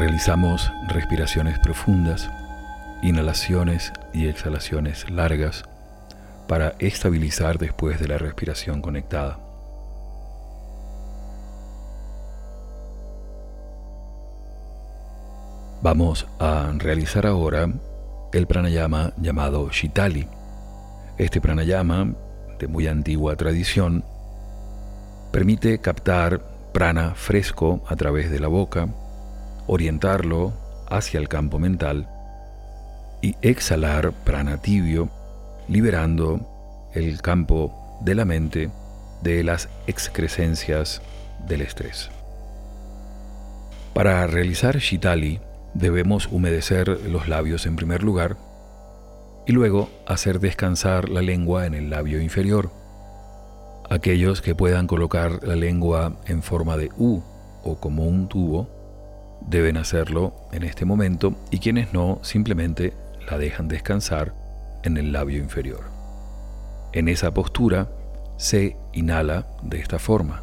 [0.00, 2.30] Realizamos respiraciones profundas,
[3.02, 5.64] inhalaciones y exhalaciones largas
[6.48, 9.38] para estabilizar después de la respiración conectada.
[15.82, 17.68] Vamos a realizar ahora
[18.32, 20.26] el pranayama llamado Shitali.
[21.18, 22.14] Este pranayama,
[22.58, 24.02] de muy antigua tradición,
[25.30, 26.40] permite captar
[26.72, 28.88] prana fresco a través de la boca,
[29.72, 30.52] orientarlo
[30.88, 32.08] hacia el campo mental
[33.22, 35.08] y exhalar prana tibio,
[35.68, 36.40] liberando
[36.94, 38.70] el campo de la mente
[39.22, 41.02] de las excrescencias
[41.46, 42.10] del estrés.
[43.94, 45.40] Para realizar Shitali,
[45.74, 48.36] Debemos humedecer los labios en primer lugar
[49.46, 52.70] y luego hacer descansar la lengua en el labio inferior.
[53.88, 57.22] Aquellos que puedan colocar la lengua en forma de U
[57.62, 58.68] o como un tubo
[59.46, 62.92] deben hacerlo en este momento y quienes no simplemente
[63.30, 64.34] la dejan descansar
[64.82, 65.84] en el labio inferior.
[66.92, 67.88] En esa postura
[68.36, 70.42] se inhala de esta forma.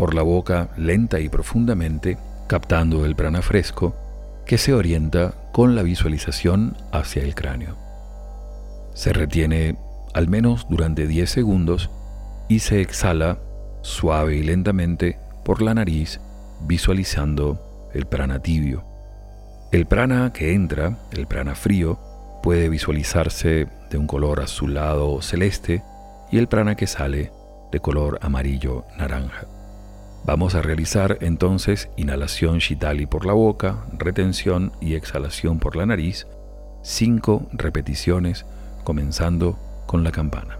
[0.00, 2.16] por la boca lenta y profundamente,
[2.46, 3.94] captando el prana fresco
[4.46, 7.76] que se orienta con la visualización hacia el cráneo.
[8.94, 9.76] Se retiene
[10.14, 11.90] al menos durante 10 segundos
[12.50, 13.38] y se exhala
[13.80, 16.20] suave y lentamente por la nariz
[16.66, 18.84] visualizando el prana tibio.
[19.70, 21.98] El prana que entra, el prana frío,
[22.42, 25.84] puede visualizarse de un color azulado celeste
[26.32, 27.30] y el prana que sale
[27.70, 29.46] de color amarillo naranja.
[30.24, 36.26] Vamos a realizar entonces inhalación Shitali por la boca, retención y exhalación por la nariz,
[36.82, 38.44] cinco repeticiones
[38.82, 39.56] comenzando
[39.86, 40.59] con la campana.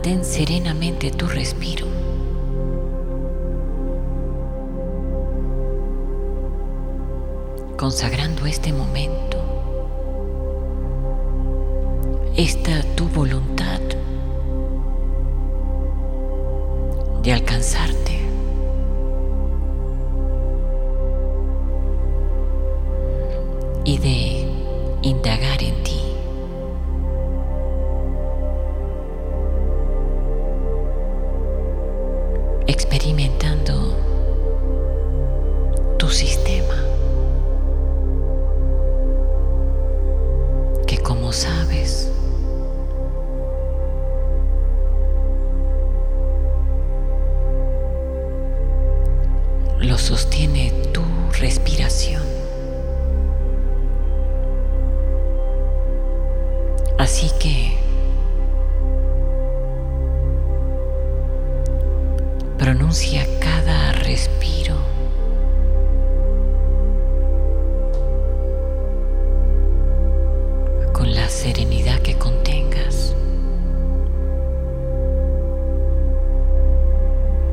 [0.00, 1.86] Mantén serenamente tu respiro.
[7.76, 9.36] Consagrando este momento,
[12.34, 13.80] esta tu voluntad
[17.22, 17.99] de alcanzarte.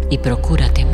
[0.09, 0.86] Y procúrate más.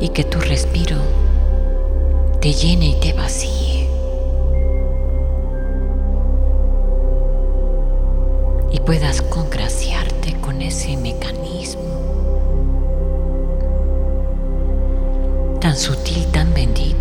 [0.00, 0.96] y que tu respiro
[2.40, 3.88] te llene y te vacíe.
[8.70, 11.82] Y puedas congraciarte con ese mecanismo
[15.60, 16.95] tan sutil, tan bendito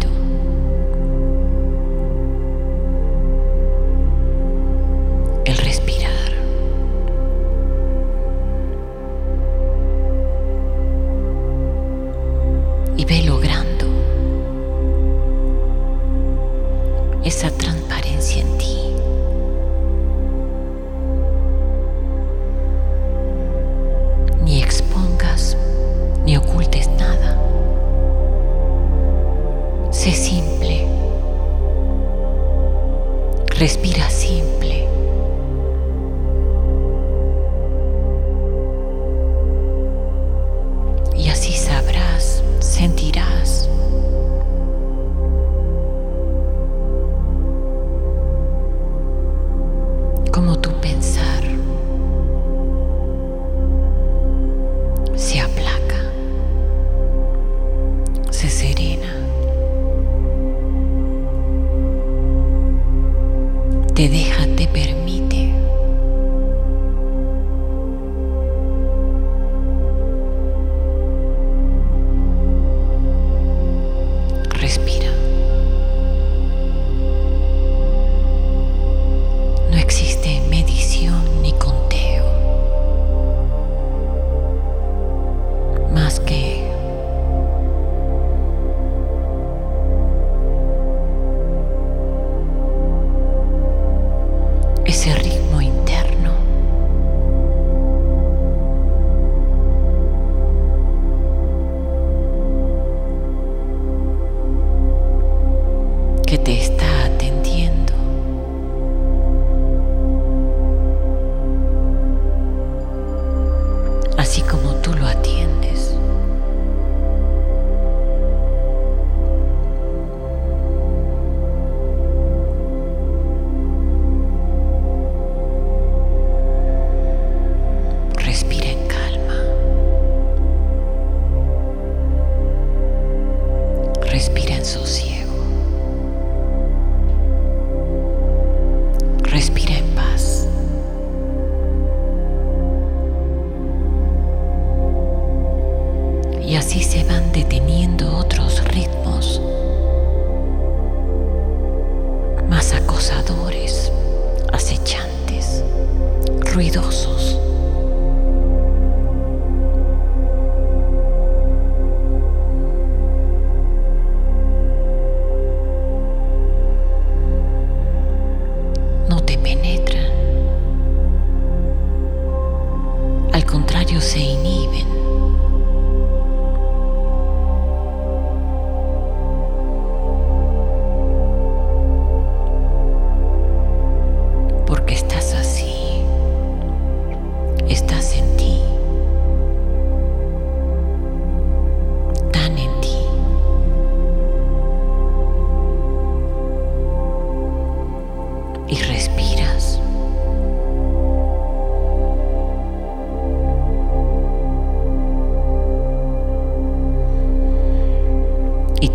[94.96, 95.35] ese.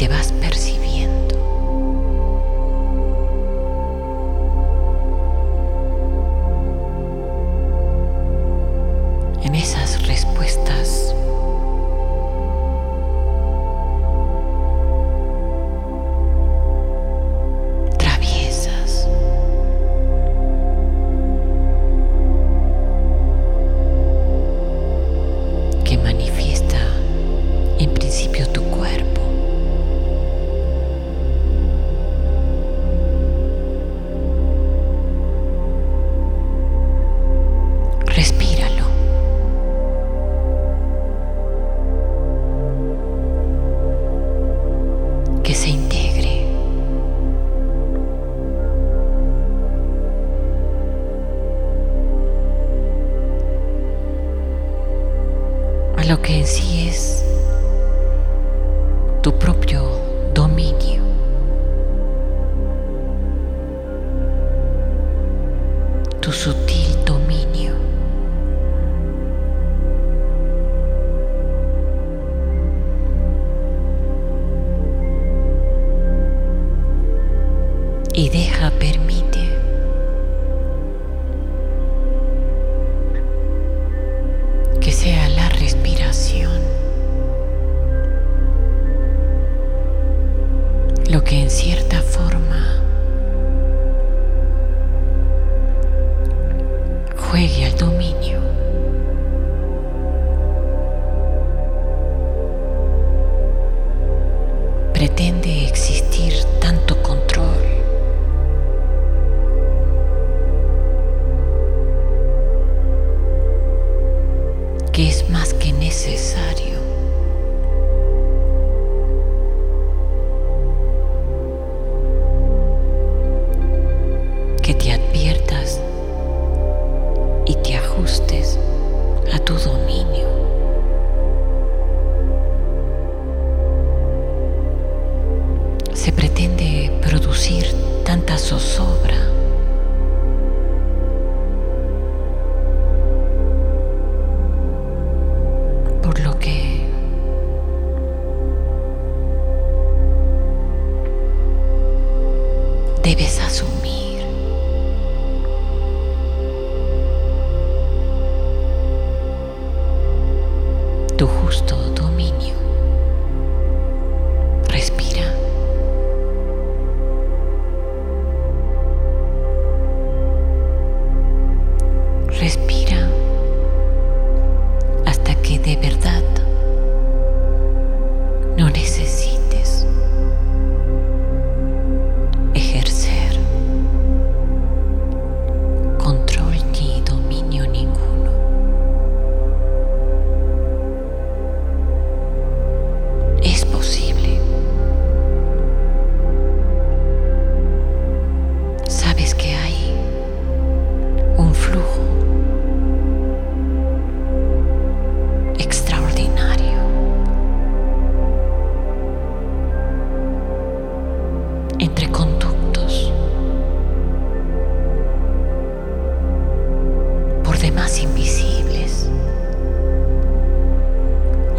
[0.00, 0.39] te vas.
[56.10, 57.24] lo que en sí es
[59.22, 59.99] tu propio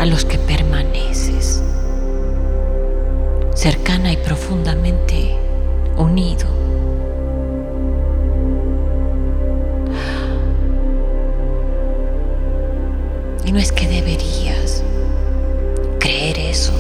[0.02, 1.62] a los que permaneces,
[3.54, 5.38] cercana y profundamente
[5.96, 6.48] unido.
[13.46, 14.84] Y no es que deberías
[16.00, 16.74] creer eso,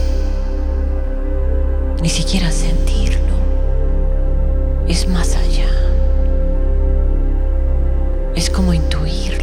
[2.01, 3.36] ni siquiera sentirlo,
[4.88, 5.69] es más allá,
[8.34, 9.40] es como intuir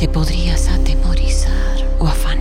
[0.00, 2.39] te podrías atemorizar o afanar.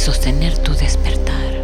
[0.00, 1.59] sostener tu despertar.